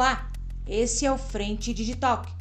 [0.00, 0.30] Olá,
[0.66, 2.32] esse é o Frente Digitalk,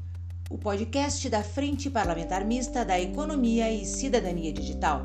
[0.49, 5.01] o podcast da Frente Parlamentar Mista da Economia e Cidadania Digital.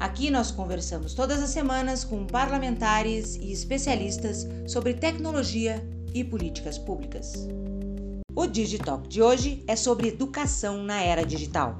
[0.00, 7.34] Aqui nós conversamos todas as semanas com parlamentares e especialistas sobre tecnologia e políticas públicas.
[8.34, 11.76] O Digitalk de hoje é sobre educação na era digital.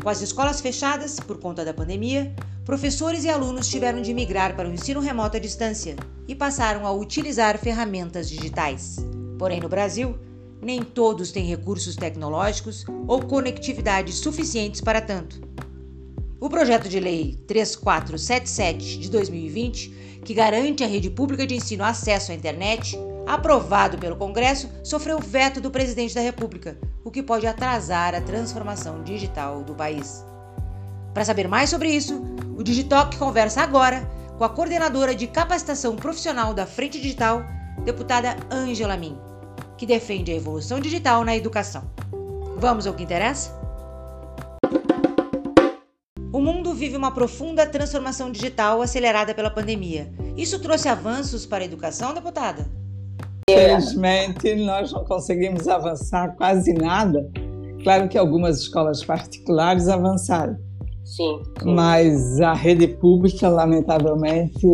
[0.00, 2.32] Com as escolas fechadas por conta da pandemia,
[2.64, 5.96] professores e alunos tiveram de migrar para o ensino remoto à distância
[6.28, 9.10] e passaram a utilizar ferramentas digitais.
[9.42, 10.16] Porém, no Brasil,
[10.62, 15.42] nem todos têm recursos tecnológicos ou conectividade suficientes para tanto.
[16.40, 22.30] O projeto de lei 3477 de 2020, que garante à rede pública de ensino acesso
[22.30, 28.14] à internet, aprovado pelo Congresso, sofreu veto do presidente da República, o que pode atrasar
[28.14, 30.24] a transformação digital do país.
[31.12, 32.22] Para saber mais sobre isso,
[32.56, 37.42] o Digitalk conversa agora com a coordenadora de capacitação profissional da Frente Digital,
[37.84, 39.18] deputada Ângela Min,
[39.82, 41.82] que defende a evolução digital na educação.
[42.56, 43.50] Vamos ao que interessa?
[46.32, 50.08] O mundo vive uma profunda transformação digital acelerada pela pandemia.
[50.36, 52.70] Isso trouxe avanços para a educação, deputada?
[53.50, 57.28] Infelizmente, nós não conseguimos avançar quase nada.
[57.82, 60.56] Claro que algumas escolas particulares avançaram.
[61.04, 61.74] Sim, sim.
[61.74, 64.64] Mas a rede pública, lamentavelmente,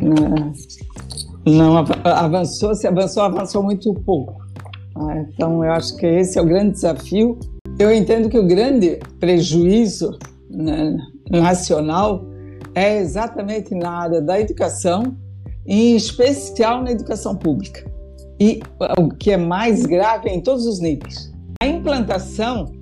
[0.00, 0.52] né,
[1.46, 2.74] não avançou.
[2.74, 4.40] Se avançou, avançou muito pouco.
[4.96, 5.28] Né.
[5.32, 7.38] Então, eu acho que esse é o grande desafio.
[7.78, 10.18] Eu entendo que o grande prejuízo
[10.50, 10.96] né,
[11.30, 12.24] nacional
[12.74, 15.16] é exatamente na área da educação,
[15.66, 17.90] em especial na educação pública.
[18.40, 18.60] E
[18.98, 21.32] o que é mais grave é em todos os níveis.
[21.62, 22.72] A implantação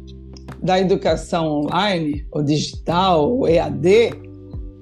[0.63, 4.13] da educação online, ou digital, ou EAD,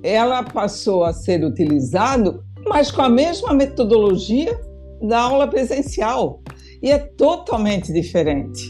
[0.03, 4.59] ela passou a ser utilizado, mas com a mesma metodologia
[5.01, 6.43] da aula presencial.
[6.83, 8.63] E é totalmente diferente.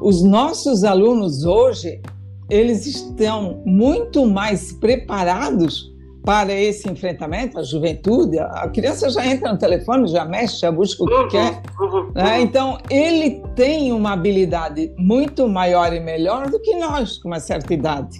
[0.00, 2.00] Os nossos alunos hoje,
[2.48, 5.94] eles estão muito mais preparados
[6.26, 11.04] para esse enfrentamento, a juventude, a criança já entra no telefone, já mexe, já busca
[11.04, 11.62] o que uhum, quer.
[11.80, 12.38] Uhum, né?
[12.38, 12.42] Uhum.
[12.42, 17.72] Então, ele tem uma habilidade muito maior e melhor do que nós, com uma certa
[17.72, 18.18] idade.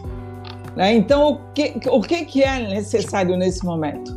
[0.77, 0.95] Né?
[0.95, 4.17] Então, o que, o que é necessário nesse momento?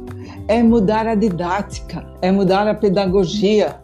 [0.49, 3.79] É mudar a didática, é mudar a pedagogia,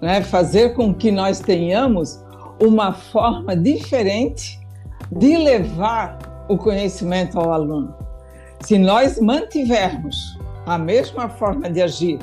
[0.00, 0.22] né?
[0.22, 2.24] fazer com que nós tenhamos
[2.60, 4.60] uma forma diferente
[5.10, 7.94] de levar o conhecimento ao aluno.
[8.60, 12.20] Se nós mantivermos a mesma forma de agir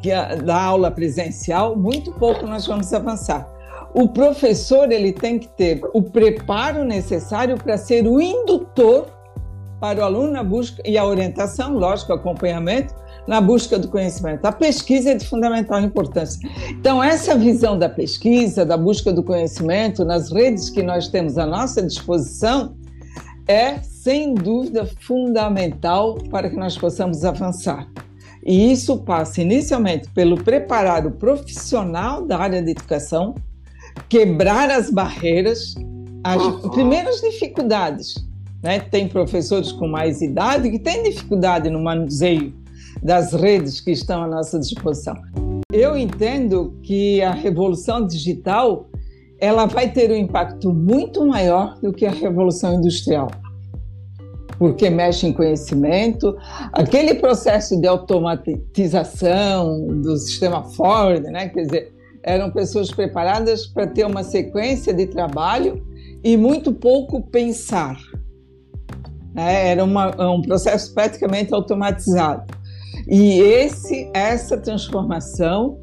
[0.00, 3.48] que a, da aula presencial, muito pouco nós vamos avançar.
[3.92, 9.06] O professor ele tem que ter o preparo necessário para ser o indutor
[9.80, 12.94] para o aluno na busca e a orientação, lógico, acompanhamento
[13.26, 14.44] na busca do conhecimento.
[14.46, 16.48] A pesquisa é de fundamental importância.
[16.70, 21.46] Então, essa visão da pesquisa, da busca do conhecimento, nas redes que nós temos à
[21.46, 22.74] nossa disposição,
[23.46, 27.86] é, sem dúvida, fundamental para que nós possamos avançar.
[28.44, 33.34] E isso passa inicialmente pelo preparar o profissional da área de educação,
[34.08, 35.74] quebrar as barreiras,
[36.24, 38.27] as primeiras dificuldades.
[38.62, 38.80] Né?
[38.80, 42.52] Tem professores com mais idade que têm dificuldade no manuseio
[43.02, 45.14] das redes que estão à nossa disposição.
[45.72, 48.88] Eu entendo que a revolução digital
[49.38, 53.30] ela vai ter um impacto muito maior do que a revolução industrial.
[54.58, 56.36] Porque mexe em conhecimento,
[56.72, 61.48] aquele processo de automatização do sistema Ford, né?
[61.48, 61.92] quer dizer,
[62.24, 65.80] eram pessoas preparadas para ter uma sequência de trabalho
[66.24, 67.96] e muito pouco pensar.
[69.34, 69.68] Né?
[69.68, 72.44] Era uma, um processo praticamente automatizado.
[73.06, 75.78] E esse, essa transformação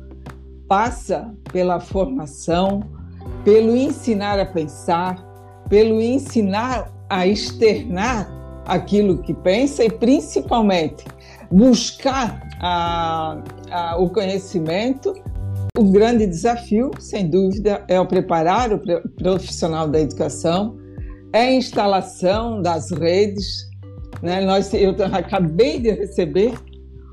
[0.67, 2.81] passa pela formação,
[3.43, 5.23] pelo ensinar a pensar,
[5.69, 8.29] pelo ensinar a externar
[8.65, 11.05] aquilo que pensa e principalmente
[11.51, 15.13] buscar a, a, o conhecimento.
[15.77, 18.79] O grande desafio, sem dúvida, é o preparar o
[19.17, 20.77] profissional da educação,
[21.35, 23.69] é a instalação das redes.
[24.23, 24.39] Né?
[24.45, 26.53] Nós, eu acabei de receber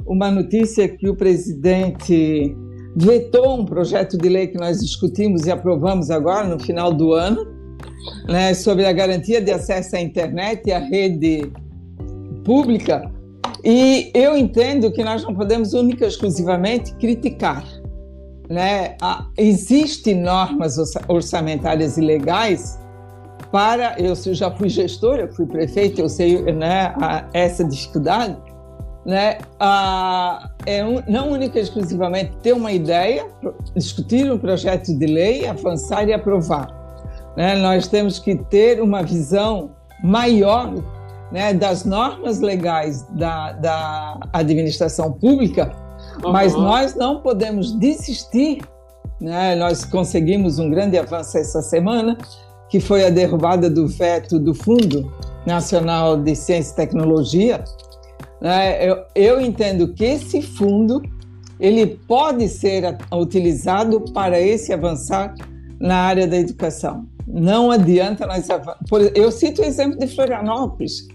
[0.06, 2.56] uma notícia que o presidente
[2.94, 7.44] vetou um projeto de lei que nós discutimos e aprovamos agora no final do ano,
[8.28, 11.50] né, sobre a garantia de acesso à internet e à rede
[12.44, 13.10] pública.
[13.64, 17.64] E eu entendo que nós não podemos única e exclusivamente criticar.
[18.48, 18.96] Né?
[19.36, 20.76] Existem normas
[21.08, 22.81] orçamentárias e legais
[23.52, 23.94] para.
[24.00, 26.92] Eu já fui gestora, fui prefeita, eu sei né,
[27.32, 28.36] essa dificuldade
[29.04, 29.38] né,
[30.64, 33.26] é um, não única e exclusivamente ter uma ideia,
[33.74, 36.68] discutir um projeto de lei, avançar e aprovar.
[37.36, 37.56] Né?
[37.56, 39.70] Nós temos que ter uma visão
[40.02, 40.72] maior
[41.32, 45.72] né, das normas legais da, da administração pública,
[46.24, 46.32] uhum.
[46.32, 48.62] mas nós não podemos desistir.
[49.20, 49.56] Né?
[49.56, 52.16] Nós conseguimos um grande avanço essa semana,
[52.72, 55.12] que foi a derrubada do veto do Fundo
[55.44, 57.62] Nacional de Ciência e Tecnologia,
[58.40, 61.02] né, eu, eu entendo que esse fundo
[61.60, 65.34] ele pode ser utilizado para esse avançar
[65.78, 67.06] na área da educação.
[67.26, 68.48] Não adianta nós.
[69.14, 71.06] Eu cito o exemplo de Florianópolis.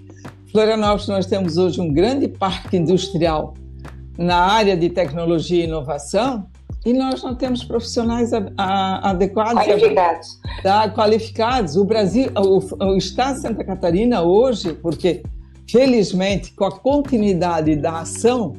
[0.51, 3.55] Florianópolis, nós temos hoje um grande parque industrial
[4.15, 6.47] na área de tecnologia e inovação
[6.87, 9.61] e nós não temos profissionais adequados.
[9.61, 10.39] Qualificados.
[10.63, 11.75] Tá, qualificados.
[11.75, 15.21] O Brasil, o, o Estado de Santa Catarina hoje, porque
[15.69, 18.55] felizmente, com a continuidade da ação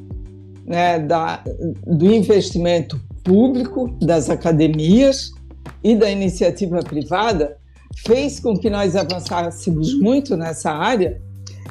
[0.66, 1.42] né, da,
[1.86, 5.32] do investimento público, das academias
[5.82, 7.56] e da iniciativa privada,
[8.06, 11.18] fez com que nós avançássemos muito nessa área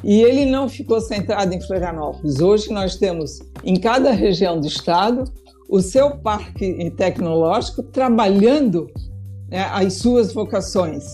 [0.02, 2.40] e ele não ficou centrado em Florianópolis.
[2.40, 5.22] Hoje nós temos em cada região do estado
[5.68, 8.88] o seu parque tecnológico trabalhando
[9.50, 11.04] né, as suas vocações.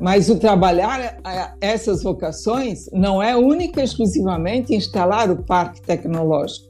[0.00, 1.18] Mas o trabalhar
[1.60, 6.66] essas vocações não é única e exclusivamente instalar o parque tecnológico.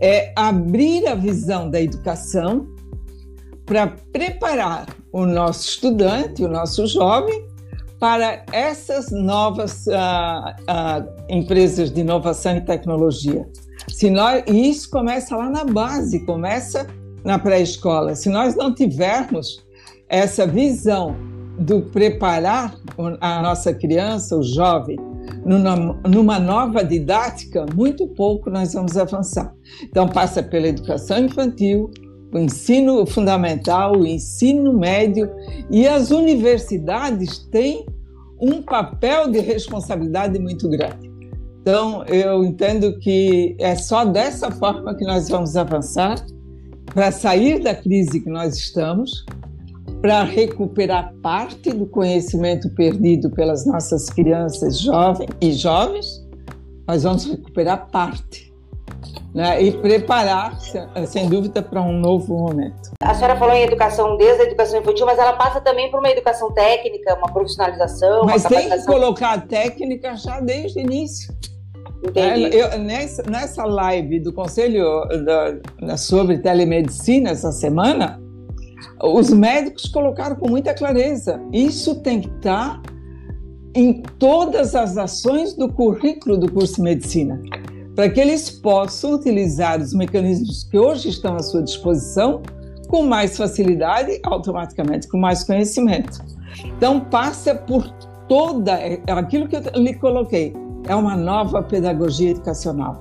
[0.00, 2.68] É abrir a visão da educação
[3.64, 7.44] para preparar o nosso estudante, o nosso jovem,
[7.98, 13.46] para essas novas uh, uh, empresas de inovação e tecnologia.
[14.00, 16.86] Se nós, e isso começa lá na base, começa
[17.22, 18.14] na pré-escola.
[18.14, 19.62] Se nós não tivermos
[20.08, 21.14] essa visão
[21.58, 22.74] do preparar
[23.20, 24.96] a nossa criança, o jovem,
[25.44, 29.54] numa nova didática, muito pouco nós vamos avançar.
[29.82, 31.90] Então, passa pela educação infantil,
[32.32, 35.30] o ensino fundamental, o ensino médio
[35.70, 37.84] e as universidades têm
[38.40, 41.09] um papel de responsabilidade muito grande.
[41.60, 46.16] Então, eu entendo que é só dessa forma que nós vamos avançar
[46.86, 49.24] para sair da crise que nós estamos,
[50.00, 56.26] para recuperar parte do conhecimento perdido pelas nossas crianças jovens e jovens,
[56.88, 58.50] nós vamos recuperar parte.
[59.34, 59.62] Né?
[59.62, 60.58] E preparar,
[61.06, 62.90] sem dúvida, para um novo momento.
[63.00, 66.10] A senhora falou em educação desde a educação infantil, mas ela passa também por uma
[66.10, 68.24] educação técnica, uma profissionalização.
[68.24, 71.32] Mas uma tem que colocar a técnica já desde o início.
[72.02, 72.56] Entendi.
[72.56, 74.84] Eu, nessa, nessa live do Conselho
[75.24, 78.20] da, sobre telemedicina essa semana,
[79.02, 82.80] os médicos colocaram com muita clareza: isso tem que estar
[83.74, 87.40] em todas as ações do currículo do curso de medicina,
[88.00, 92.40] para que eles possam utilizar os mecanismos que hoje estão à sua disposição
[92.88, 96.18] com mais facilidade, automaticamente com mais conhecimento.
[96.64, 97.86] Então, passa por
[98.26, 98.72] toda
[99.06, 100.54] aquilo que eu lhe coloquei,
[100.88, 102.98] é uma nova pedagogia educacional.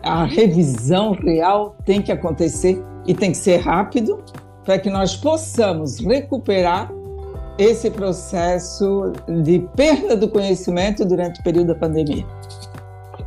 [0.00, 4.22] A revisão real tem que acontecer e tem que ser rápido
[4.64, 6.88] para que nós possamos recuperar
[7.58, 9.12] esse processo
[9.42, 12.24] de perda do conhecimento durante o período da pandemia.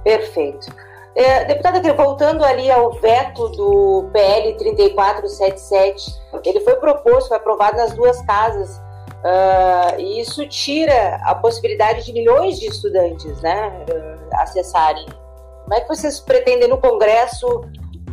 [0.06, 0.93] Perfeito.
[1.16, 6.12] É, deputada, voltando ali ao veto do PL 3477,
[6.44, 12.14] ele foi proposto, foi aprovado nas duas casas, uh, e isso tira a possibilidade de
[12.14, 15.06] milhões de estudantes né, uh, acessarem.
[15.64, 17.62] Como é que vocês pretendem no Congresso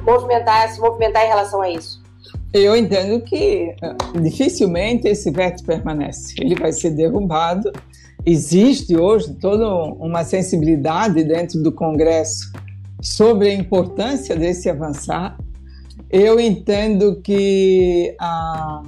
[0.03, 2.01] movimentar, se movimentar em relação a isso?
[2.53, 6.35] Eu entendo que eh, dificilmente esse veto permanece.
[6.39, 7.73] Ele vai ser derrubado.
[8.27, 12.53] Existe hoje toda uma sensibilidade dentro do Congresso
[13.03, 15.39] sobre a importância desse avançar.
[16.11, 18.83] Eu entendo que ah,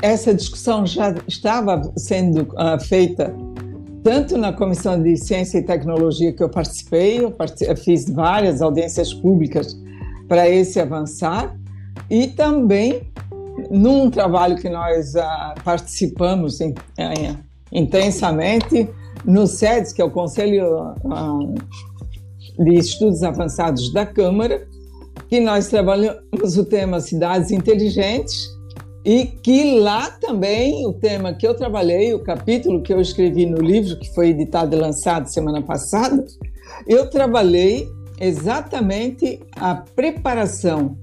[0.00, 3.34] essa discussão já estava sendo ah, feita
[4.02, 9.14] tanto na Comissão de Ciência e Tecnologia que eu participei, eu, eu fiz várias audiências
[9.14, 9.78] públicas
[10.28, 11.56] para esse avançar,
[12.10, 13.02] e também
[13.70, 17.38] num trabalho que nós uh, participamos in, uh,
[17.70, 18.88] intensamente
[19.24, 21.54] no SEDES, que é o Conselho uh,
[22.64, 24.66] de Estudos Avançados da Câmara,
[25.28, 28.50] que nós trabalhamos o tema cidades inteligentes
[29.04, 33.58] e que lá também o tema que eu trabalhei, o capítulo que eu escrevi no
[33.58, 36.24] livro que foi editado e lançado semana passada,
[36.86, 37.88] eu trabalhei
[38.20, 40.96] exatamente a preparação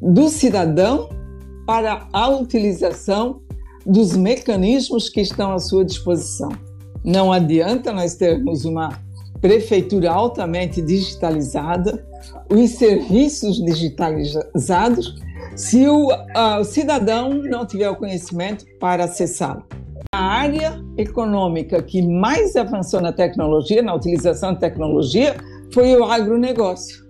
[0.00, 1.08] do cidadão
[1.66, 3.40] para a utilização
[3.84, 6.50] dos mecanismos que estão à sua disposição.
[7.04, 9.05] Não adianta nós termos uma
[9.40, 12.06] prefeitura altamente digitalizada,
[12.50, 15.14] os serviços digitalizados,
[15.54, 19.64] se o, uh, o cidadão não tiver o conhecimento para acessá-lo.
[20.14, 25.36] A área econômica que mais avançou na tecnologia, na utilização de tecnologia,
[25.72, 27.04] foi o agronegócio.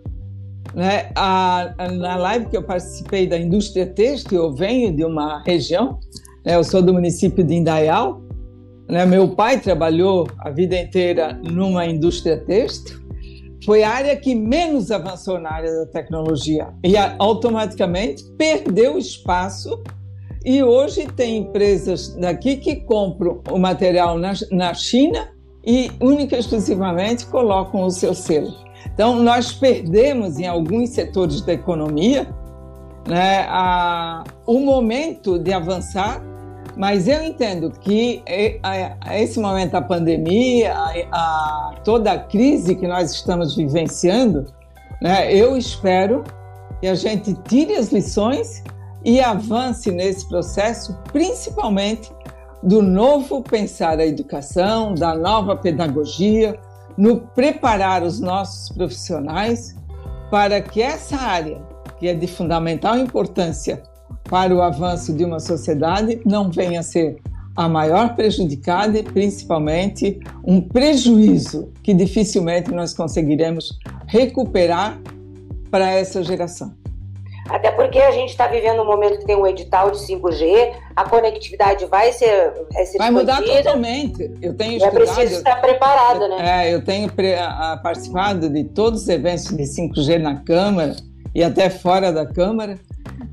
[0.75, 1.11] Né?
[1.15, 5.99] A, a, na live que eu participei da indústria têxtil, eu venho de uma região,
[6.45, 6.57] né?
[6.57, 8.21] eu sou do município de Indaial,
[8.89, 9.05] né?
[9.05, 13.05] Meu pai trabalhou a vida inteira numa indústria têxtil.
[13.65, 19.83] Foi a área que menos avançou na área da tecnologia e automaticamente perdeu espaço.
[20.45, 25.29] E hoje tem empresas daqui que compram o material na, na China
[25.65, 28.55] e única e exclusivamente colocam o seu selo.
[28.95, 32.29] Então, nós perdemos em alguns setores da economia
[33.09, 36.23] né, a, o momento de avançar
[36.77, 38.23] mas eu entendo que
[38.63, 44.45] a esse momento da pandemia, a, a, toda a crise que nós estamos vivenciando,
[45.01, 46.23] né, eu espero
[46.81, 48.63] que a gente tire as lições
[49.03, 52.13] e avance nesse processo, principalmente
[52.63, 56.59] do novo pensar a educação, da nova pedagogia,
[56.97, 59.75] no preparar os nossos profissionais
[60.31, 61.59] para que essa área,
[61.99, 63.83] que é de fundamental importância
[64.29, 67.19] para o avanço de uma sociedade não venha a ser
[67.57, 75.01] a maior prejudicada e principalmente um prejuízo que dificilmente nós conseguiremos recuperar
[75.71, 76.75] para essa geração.
[77.49, 81.09] Até porque a gente está vivendo um momento que tem um edital de 5G, a
[81.09, 84.31] conectividade vai ser, vai ser Vai mudar totalmente.
[84.43, 86.67] Eu tenho é estudado, preciso estar preparado, né?
[86.67, 87.09] É, eu tenho
[87.83, 90.97] participado de todos os eventos de 5G na Câmara
[91.35, 92.81] e até fora da Câmara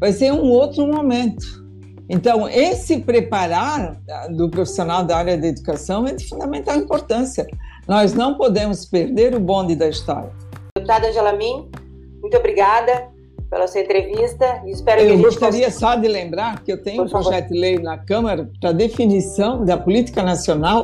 [0.03, 1.63] vai ser um outro momento.
[2.09, 3.97] Então, esse preparar
[4.35, 7.47] do profissional da área da educação é de fundamental importância.
[7.87, 10.29] Nós não podemos perder o bonde da história.
[10.75, 11.69] Deputada Angela Min,
[12.21, 13.07] muito obrigada
[13.49, 15.79] pela sua entrevista espero eu gente gostaria consiga...
[15.79, 17.53] só de lembrar que eu tenho Por um projeto favor.
[17.53, 20.83] de lei na Câmara para definição da política nacional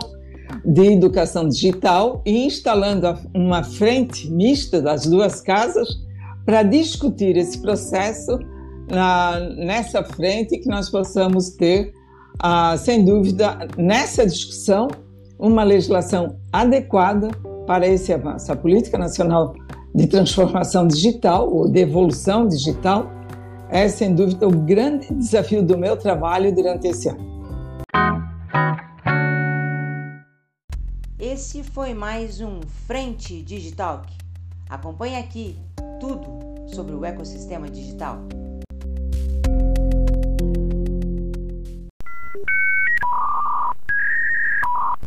[0.64, 5.90] de educação digital e instalando uma frente mista das duas casas
[6.46, 8.40] para discutir esse processo
[8.90, 11.94] na, nessa frente que nós possamos ter,
[12.40, 14.88] ah, sem dúvida, nessa discussão,
[15.38, 17.30] uma legislação adequada
[17.66, 18.52] para esse avanço.
[18.52, 19.54] A Política Nacional
[19.94, 23.10] de Transformação Digital, ou de Evolução Digital,
[23.70, 27.30] é, sem dúvida, o grande desafio do meu trabalho durante esse ano.
[31.20, 34.02] Esse foi mais um Frente Digital.
[34.70, 35.58] Acompanhe aqui
[36.00, 36.40] tudo
[36.74, 38.20] sobre o ecossistema digital.